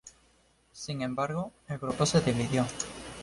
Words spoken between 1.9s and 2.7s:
se dividió.